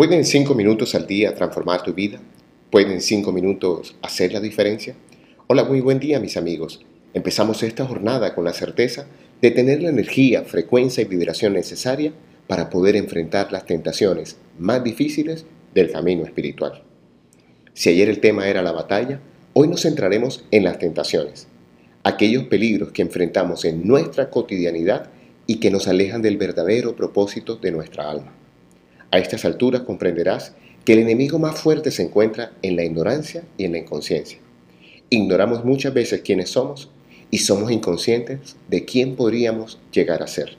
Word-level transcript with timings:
¿Pueden 0.00 0.24
cinco 0.24 0.54
minutos 0.54 0.94
al 0.94 1.06
día 1.06 1.34
transformar 1.34 1.82
tu 1.82 1.92
vida? 1.92 2.18
¿Pueden 2.70 3.02
cinco 3.02 3.32
minutos 3.32 3.94
hacer 4.00 4.32
la 4.32 4.40
diferencia? 4.40 4.94
Hola, 5.46 5.64
muy 5.64 5.82
buen 5.82 5.98
día 5.98 6.18
mis 6.18 6.38
amigos. 6.38 6.80
Empezamos 7.12 7.62
esta 7.62 7.84
jornada 7.84 8.34
con 8.34 8.46
la 8.46 8.54
certeza 8.54 9.04
de 9.42 9.50
tener 9.50 9.82
la 9.82 9.90
energía, 9.90 10.42
frecuencia 10.44 11.02
y 11.02 11.04
vibración 11.04 11.52
necesaria 11.52 12.14
para 12.46 12.70
poder 12.70 12.96
enfrentar 12.96 13.52
las 13.52 13.66
tentaciones 13.66 14.38
más 14.58 14.82
difíciles 14.82 15.44
del 15.74 15.92
camino 15.92 16.24
espiritual. 16.24 16.82
Si 17.74 17.90
ayer 17.90 18.08
el 18.08 18.20
tema 18.20 18.48
era 18.48 18.62
la 18.62 18.72
batalla, 18.72 19.20
hoy 19.52 19.68
nos 19.68 19.82
centraremos 19.82 20.46
en 20.50 20.64
las 20.64 20.78
tentaciones, 20.78 21.46
aquellos 22.04 22.44
peligros 22.44 22.90
que 22.92 23.02
enfrentamos 23.02 23.66
en 23.66 23.86
nuestra 23.86 24.30
cotidianidad 24.30 25.10
y 25.46 25.56
que 25.56 25.70
nos 25.70 25.88
alejan 25.88 26.22
del 26.22 26.38
verdadero 26.38 26.96
propósito 26.96 27.56
de 27.56 27.72
nuestra 27.72 28.10
alma. 28.10 28.39
A 29.12 29.18
estas 29.18 29.44
alturas 29.44 29.82
comprenderás 29.82 30.52
que 30.84 30.92
el 30.92 31.00
enemigo 31.00 31.38
más 31.38 31.58
fuerte 31.58 31.90
se 31.90 32.02
encuentra 32.02 32.52
en 32.62 32.76
la 32.76 32.84
ignorancia 32.84 33.42
y 33.56 33.64
en 33.64 33.72
la 33.72 33.78
inconsciencia. 33.78 34.38
Ignoramos 35.10 35.64
muchas 35.64 35.92
veces 35.92 36.20
quiénes 36.20 36.50
somos 36.50 36.90
y 37.30 37.38
somos 37.38 37.72
inconscientes 37.72 38.56
de 38.68 38.84
quién 38.84 39.16
podríamos 39.16 39.80
llegar 39.92 40.22
a 40.22 40.28
ser. 40.28 40.56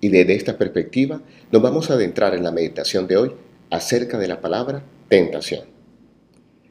Y 0.00 0.08
desde 0.08 0.34
esta 0.34 0.56
perspectiva 0.56 1.20
nos 1.50 1.62
vamos 1.62 1.90
a 1.90 1.94
adentrar 1.94 2.34
en 2.34 2.44
la 2.44 2.52
meditación 2.52 3.08
de 3.08 3.16
hoy 3.16 3.32
acerca 3.70 4.18
de 4.18 4.28
la 4.28 4.40
palabra 4.40 4.84
tentación. 5.08 5.64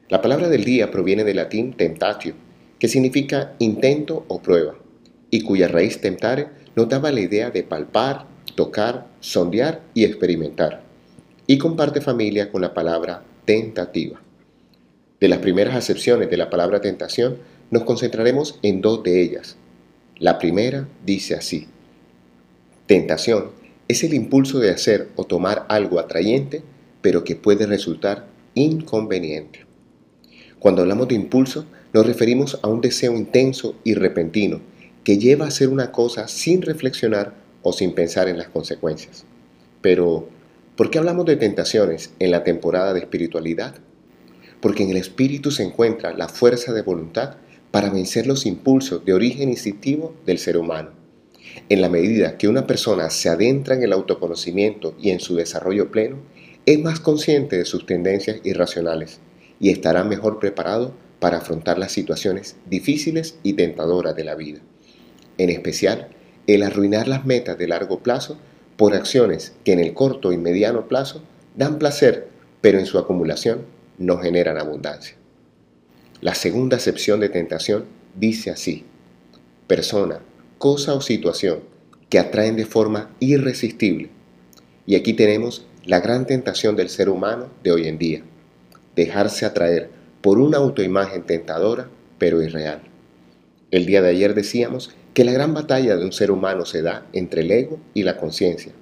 La 0.08 0.22
palabra 0.22 0.48
del 0.48 0.64
día 0.64 0.90
proviene 0.90 1.24
del 1.24 1.36
latín 1.36 1.74
temptatio, 1.74 2.34
que 2.78 2.88
significa 2.88 3.54
intento 3.58 4.24
o 4.28 4.40
prueba, 4.40 4.74
y 5.30 5.42
cuya 5.42 5.68
raíz 5.68 6.00
temptare 6.00 6.48
nos 6.76 6.88
daba 6.88 7.12
la 7.12 7.20
idea 7.20 7.50
de 7.50 7.62
palpar, 7.62 8.26
tocar, 8.54 9.06
sondear 9.20 9.82
y 9.94 10.04
experimentar 10.04 10.83
y 11.46 11.58
comparte 11.58 12.00
familia 12.00 12.50
con 12.50 12.62
la 12.62 12.74
palabra 12.74 13.22
tentativa. 13.44 14.20
De 15.20 15.28
las 15.28 15.38
primeras 15.38 15.74
acepciones 15.74 16.30
de 16.30 16.36
la 16.36 16.50
palabra 16.50 16.80
tentación, 16.80 17.38
nos 17.70 17.84
concentraremos 17.84 18.58
en 18.62 18.80
dos 18.80 19.02
de 19.02 19.22
ellas. 19.22 19.56
La 20.18 20.38
primera 20.38 20.88
dice 21.04 21.34
así, 21.34 21.66
tentación 22.86 23.50
es 23.88 24.04
el 24.04 24.14
impulso 24.14 24.58
de 24.58 24.70
hacer 24.70 25.08
o 25.16 25.24
tomar 25.24 25.66
algo 25.68 25.98
atrayente, 25.98 26.62
pero 27.02 27.24
que 27.24 27.36
puede 27.36 27.66
resultar 27.66 28.26
inconveniente. 28.54 29.66
Cuando 30.58 30.82
hablamos 30.82 31.08
de 31.08 31.14
impulso, 31.14 31.66
nos 31.92 32.06
referimos 32.06 32.58
a 32.62 32.68
un 32.68 32.80
deseo 32.80 33.14
intenso 33.16 33.76
y 33.84 33.94
repentino 33.94 34.60
que 35.04 35.18
lleva 35.18 35.44
a 35.44 35.48
hacer 35.48 35.68
una 35.68 35.92
cosa 35.92 36.26
sin 36.28 36.62
reflexionar 36.62 37.34
o 37.62 37.72
sin 37.72 37.94
pensar 37.94 38.28
en 38.28 38.38
las 38.38 38.48
consecuencias. 38.48 39.24
Pero, 39.82 40.28
¿Por 40.76 40.90
qué 40.90 40.98
hablamos 40.98 41.24
de 41.26 41.36
tentaciones 41.36 42.14
en 42.18 42.32
la 42.32 42.42
temporada 42.42 42.92
de 42.92 42.98
espiritualidad? 42.98 43.76
Porque 44.60 44.82
en 44.82 44.90
el 44.90 44.96
espíritu 44.96 45.52
se 45.52 45.62
encuentra 45.62 46.12
la 46.14 46.28
fuerza 46.28 46.72
de 46.72 46.82
voluntad 46.82 47.36
para 47.70 47.90
vencer 47.90 48.26
los 48.26 48.44
impulsos 48.44 49.04
de 49.04 49.12
origen 49.12 49.50
instintivo 49.50 50.16
del 50.26 50.38
ser 50.38 50.56
humano. 50.56 50.90
En 51.68 51.80
la 51.80 51.88
medida 51.88 52.38
que 52.38 52.48
una 52.48 52.66
persona 52.66 53.08
se 53.10 53.28
adentra 53.28 53.76
en 53.76 53.84
el 53.84 53.92
autoconocimiento 53.92 54.96
y 55.00 55.10
en 55.10 55.20
su 55.20 55.36
desarrollo 55.36 55.92
pleno, 55.92 56.16
es 56.66 56.80
más 56.80 56.98
consciente 56.98 57.56
de 57.56 57.66
sus 57.66 57.86
tendencias 57.86 58.40
irracionales 58.42 59.20
y 59.60 59.70
estará 59.70 60.02
mejor 60.02 60.40
preparado 60.40 60.92
para 61.20 61.38
afrontar 61.38 61.78
las 61.78 61.92
situaciones 61.92 62.56
difíciles 62.68 63.38
y 63.44 63.52
tentadoras 63.52 64.16
de 64.16 64.24
la 64.24 64.34
vida. 64.34 64.58
En 65.38 65.50
especial, 65.50 66.08
el 66.48 66.64
arruinar 66.64 67.06
las 67.06 67.24
metas 67.24 67.58
de 67.58 67.68
largo 67.68 68.00
plazo 68.00 68.38
por 68.76 68.94
acciones 68.94 69.54
que 69.64 69.72
en 69.72 69.80
el 69.80 69.94
corto 69.94 70.32
y 70.32 70.38
mediano 70.38 70.88
plazo 70.88 71.22
dan 71.56 71.78
placer, 71.78 72.28
pero 72.60 72.78
en 72.78 72.86
su 72.86 72.98
acumulación 72.98 73.62
no 73.98 74.18
generan 74.18 74.58
abundancia. 74.58 75.16
La 76.20 76.34
segunda 76.34 76.76
acepción 76.76 77.20
de 77.20 77.28
tentación 77.28 77.84
dice 78.14 78.50
así, 78.50 78.84
persona, 79.66 80.20
cosa 80.58 80.94
o 80.94 81.00
situación 81.00 81.60
que 82.08 82.18
atraen 82.18 82.56
de 82.56 82.66
forma 82.66 83.10
irresistible. 83.20 84.10
Y 84.86 84.94
aquí 84.96 85.14
tenemos 85.14 85.66
la 85.84 86.00
gran 86.00 86.26
tentación 86.26 86.76
del 86.76 86.88
ser 86.88 87.08
humano 87.08 87.48
de 87.62 87.72
hoy 87.72 87.88
en 87.88 87.98
día, 87.98 88.22
dejarse 88.96 89.44
atraer 89.46 89.90
por 90.20 90.38
una 90.38 90.58
autoimagen 90.58 91.24
tentadora 91.24 91.88
pero 92.18 92.42
irreal. 92.42 92.82
El 93.70 93.86
día 93.86 94.00
de 94.00 94.10
ayer 94.10 94.34
decíamos 94.34 94.94
que 95.14 95.24
la 95.24 95.32
gran 95.32 95.54
batalla 95.54 95.96
de 95.96 96.04
un 96.04 96.12
ser 96.12 96.32
humano 96.32 96.66
se 96.66 96.82
da 96.82 97.06
entre 97.12 97.42
el 97.42 97.50
ego 97.52 97.78
y 97.94 98.02
la 98.02 98.16
conciencia. 98.16 98.72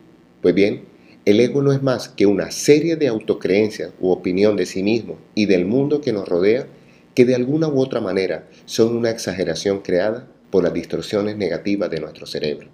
Pues 0.40 0.54
bien, 0.54 0.84
el 1.26 1.38
ego 1.38 1.62
no 1.62 1.72
es 1.72 1.82
más 1.82 2.08
que 2.08 2.26
una 2.26 2.50
serie 2.50 2.96
de 2.96 3.06
autocreencias 3.06 3.92
u 4.00 4.10
opinión 4.10 4.56
de 4.56 4.66
sí 4.66 4.82
mismo 4.82 5.18
y 5.34 5.46
del 5.46 5.66
mundo 5.66 6.00
que 6.00 6.12
nos 6.12 6.26
rodea 6.26 6.66
que 7.14 7.26
de 7.26 7.34
alguna 7.34 7.68
u 7.68 7.78
otra 7.78 8.00
manera 8.00 8.48
son 8.64 8.96
una 8.96 9.10
exageración 9.10 9.80
creada 9.80 10.26
por 10.50 10.64
las 10.64 10.72
distorsiones 10.72 11.36
negativas 11.36 11.90
de 11.90 12.00
nuestro 12.00 12.26
cerebro. 12.26 12.68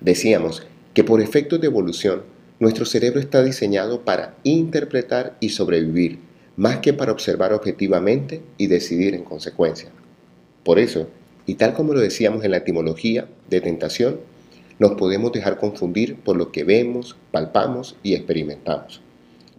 Decíamos 0.00 0.66
que 0.94 1.04
por 1.04 1.20
efectos 1.20 1.60
de 1.60 1.66
evolución, 1.66 2.22
nuestro 2.60 2.86
cerebro 2.86 3.20
está 3.20 3.42
diseñado 3.42 4.04
para 4.04 4.36
interpretar 4.44 5.36
y 5.40 5.48
sobrevivir, 5.48 6.20
más 6.56 6.78
que 6.78 6.92
para 6.92 7.12
observar 7.12 7.52
objetivamente 7.52 8.42
y 8.58 8.68
decidir 8.68 9.14
en 9.14 9.24
consecuencia. 9.24 9.90
Por 10.62 10.78
eso, 10.78 11.08
y 11.50 11.56
tal 11.56 11.74
como 11.74 11.94
lo 11.94 11.98
decíamos 11.98 12.44
en 12.44 12.52
la 12.52 12.58
etimología 12.58 13.26
de 13.48 13.60
tentación, 13.60 14.20
nos 14.78 14.92
podemos 14.92 15.32
dejar 15.32 15.58
confundir 15.58 16.14
por 16.14 16.36
lo 16.36 16.52
que 16.52 16.62
vemos, 16.62 17.16
palpamos 17.32 17.96
y 18.04 18.14
experimentamos. 18.14 19.00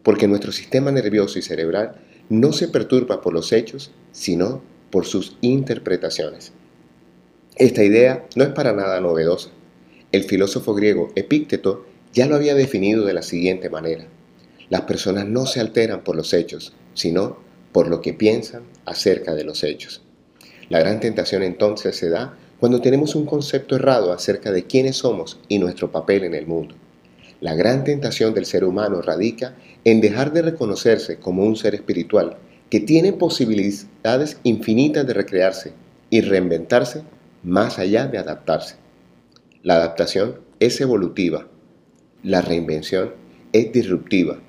Porque 0.02 0.26
nuestro 0.26 0.54
sistema 0.54 0.90
nervioso 0.94 1.38
y 1.38 1.42
cerebral 1.42 1.98
no 2.30 2.54
se 2.54 2.70
perturba 2.70 3.20
por 3.20 3.34
los 3.34 3.52
hechos, 3.52 3.92
sino 4.14 4.62
por 4.90 5.06
sus 5.06 5.36
interpretaciones. 5.42 6.54
Esta 7.58 7.84
idea 7.84 8.26
no 8.38 8.46
es 8.46 8.52
para 8.52 8.72
nada 8.72 9.02
novedosa. 9.02 9.50
El 10.14 10.24
filósofo 10.24 10.74
griego 10.74 11.12
Epícteto 11.16 11.86
ya 12.14 12.26
lo 12.26 12.38
había 12.38 12.56
definido 12.56 13.04
de 13.04 13.16
la 13.16 13.22
siguiente 13.22 13.70
manera. 13.70 14.08
Las 14.70 14.84
personas 14.84 15.26
no 15.26 15.46
se 15.46 15.60
alteran 15.60 16.06
por 16.06 16.16
los 16.16 16.34
hechos, 16.34 16.72
sino 16.94 17.40
por 17.74 17.90
lo 17.90 18.00
que 18.00 18.14
piensan 18.14 18.64
acerca 18.86 19.36
de 19.36 19.44
los 19.44 19.66
hechos. 19.66 20.02
La 20.72 20.80
gran 20.80 21.02
tentación 21.02 21.44
entonces 21.44 21.98
se 21.98 22.10
da 22.10 22.38
cuando 22.58 22.80
tenemos 22.80 23.14
un 23.16 23.26
concepto 23.26 23.76
errado 23.76 24.14
acerca 24.14 24.54
de 24.54 24.64
quiénes 24.64 24.96
somos 24.96 25.38
y 25.50 25.60
nuestro 25.60 25.92
papel 25.92 26.24
en 26.24 26.34
el 26.34 26.48
mundo. 26.48 26.76
La 27.42 27.56
gran 27.56 27.84
tentación 27.84 28.34
del 28.34 28.46
ser 28.46 28.64
humano 28.64 29.02
radica 29.02 29.54
en 29.84 30.00
dejar 30.00 30.32
de 30.32 30.44
reconocerse 30.44 31.18
como 31.18 31.44
un 31.44 31.58
ser 31.58 31.76
espiritual 31.76 32.38
que 32.70 32.80
tiene 32.80 33.12
posibilidades 33.12 34.38
infinitas 34.44 35.06
de 35.06 35.14
recrearse 35.14 35.74
y 36.10 36.22
reinventarse 36.22 37.04
más 37.44 37.78
allá 37.78 38.08
de 38.08 38.20
adaptarse. 38.20 38.76
La 39.64 39.76
adaptación 39.76 40.40
es 40.62 40.80
evolutiva, 40.80 41.50
la 42.24 42.40
reinvención 42.40 43.14
es 43.52 43.74
disruptiva 43.74 44.40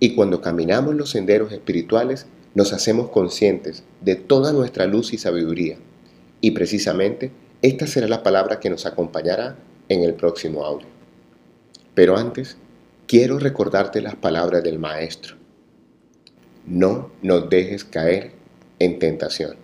y 0.00 0.14
cuando 0.14 0.40
caminamos 0.40 0.94
los 0.94 1.10
senderos 1.10 1.52
espirituales 1.52 2.26
nos 2.54 2.72
hacemos 2.72 3.10
conscientes 3.10 3.84
de 4.00 4.16
toda 4.16 4.52
nuestra 4.52 4.86
luz 4.86 5.12
y 5.12 5.18
sabiduría. 5.18 5.76
Y 6.40 6.52
precisamente 6.52 7.30
esta 7.62 7.86
será 7.86 8.08
la 8.08 8.22
palabra 8.22 8.60
que 8.60 8.70
nos 8.70 8.86
acompañará 8.86 9.56
en 9.88 10.02
el 10.02 10.14
próximo 10.14 10.64
audio. 10.64 10.86
Pero 11.94 12.16
antes, 12.16 12.56
quiero 13.06 13.38
recordarte 13.38 14.00
las 14.00 14.14
palabras 14.14 14.62
del 14.62 14.78
Maestro. 14.78 15.36
No 16.66 17.10
nos 17.22 17.48
dejes 17.48 17.84
caer 17.84 18.32
en 18.78 18.98
tentación. 18.98 19.56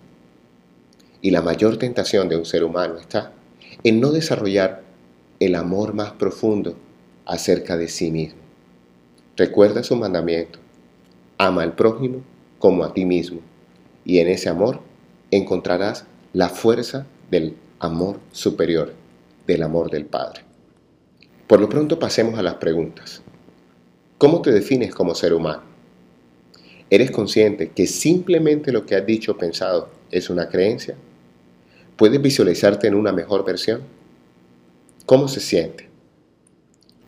Y 1.21 1.31
la 1.31 1.41
mayor 1.41 1.77
tentación 1.77 2.27
de 2.27 2.37
un 2.37 2.45
ser 2.45 2.63
humano 2.63 2.97
está 2.97 3.31
en 3.83 4.01
no 4.01 4.11
desarrollar 4.11 4.83
el 5.39 5.55
amor 5.55 5.93
más 5.93 6.11
profundo 6.13 6.75
acerca 7.25 7.77
de 7.77 7.87
sí 7.87 8.11
mismo. 8.11 8.39
Recuerda 9.37 9.83
su 9.83 9.95
mandamiento. 9.95 10.59
Ama 11.37 11.63
al 11.63 11.75
prójimo 11.75 12.21
como 12.59 12.83
a 12.83 12.93
ti 12.93 13.05
mismo. 13.05 13.41
Y 14.03 14.19
en 14.19 14.27
ese 14.27 14.49
amor 14.49 14.81
encontrarás 15.31 16.05
la 16.33 16.49
fuerza 16.49 17.07
del 17.31 17.55
amor 17.79 18.19
superior, 18.31 18.93
del 19.47 19.63
amor 19.63 19.89
del 19.89 20.05
Padre. 20.05 20.41
Por 21.47 21.59
lo 21.59 21.69
pronto 21.69 21.99
pasemos 21.99 22.39
a 22.39 22.43
las 22.43 22.55
preguntas. 22.55 23.21
¿Cómo 24.17 24.41
te 24.41 24.51
defines 24.51 24.93
como 24.93 25.13
ser 25.13 25.33
humano? 25.33 25.63
¿Eres 26.89 27.11
consciente 27.11 27.69
que 27.69 27.87
simplemente 27.87 28.71
lo 28.71 28.85
que 28.85 28.95
has 28.95 29.05
dicho 29.05 29.33
o 29.33 29.37
pensado 29.37 29.89
es 30.11 30.29
una 30.29 30.49
creencia? 30.49 30.95
¿Puedes 31.95 32.21
visualizarte 32.21 32.87
en 32.87 32.95
una 32.95 33.11
mejor 33.11 33.45
versión? 33.45 33.81
¿Cómo 35.05 35.27
se 35.27 35.39
siente? 35.39 35.89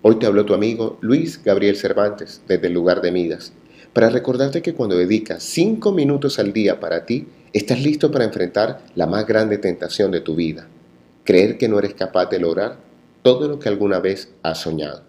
Hoy 0.01 0.19
te 0.19 0.25
habló 0.25 0.45
tu 0.45 0.53
amigo 0.53 0.97
Luis 1.01 1.43
Gabriel 1.43 1.75
Cervantes 1.75 2.41
desde 2.47 2.67
el 2.67 2.73
lugar 2.73 3.01
de 3.01 3.11
Midas 3.11 3.53
para 3.93 4.09
recordarte 4.09 4.61
que 4.61 4.73
cuando 4.73 4.97
dedicas 4.97 5.43
5 5.43 5.91
minutos 5.91 6.39
al 6.39 6.53
día 6.53 6.79
para 6.79 7.05
ti, 7.05 7.27
estás 7.53 7.81
listo 7.81 8.11
para 8.11 8.25
enfrentar 8.25 8.81
la 8.95 9.07
más 9.07 9.25
grande 9.25 9.57
tentación 9.57 10.11
de 10.11 10.21
tu 10.21 10.35
vida, 10.35 10.67
creer 11.23 11.57
que 11.57 11.67
no 11.67 11.79
eres 11.79 11.93
capaz 11.93 12.27
de 12.27 12.39
lograr 12.39 12.77
todo 13.21 13.47
lo 13.47 13.59
que 13.59 13.69
alguna 13.69 13.99
vez 13.99 14.33
has 14.43 14.61
soñado. 14.61 15.03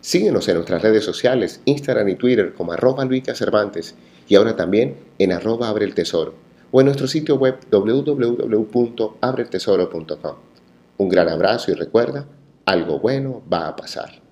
Síguenos 0.00 0.48
en 0.48 0.54
nuestras 0.54 0.82
redes 0.82 1.04
sociales, 1.04 1.60
Instagram 1.64 2.08
y 2.10 2.14
Twitter 2.14 2.54
como 2.54 2.72
arroba 2.72 3.04
Luica 3.04 3.34
Cervantes 3.34 3.96
y 4.28 4.36
ahora 4.36 4.54
también 4.54 4.94
en 5.18 5.32
arroba 5.32 5.68
Abre 5.68 5.84
el 5.84 5.94
Tesoro 5.94 6.34
o 6.70 6.80
en 6.80 6.86
nuestro 6.86 7.08
sitio 7.08 7.34
web 7.36 7.56
www.abreeltesoro.com. 7.70 10.36
Un 10.98 11.08
gran 11.08 11.28
abrazo 11.28 11.72
y 11.72 11.74
recuerda, 11.74 12.26
algo 12.64 13.00
bueno 13.00 13.42
va 13.52 13.68
a 13.68 13.76
pasar. 13.76 14.22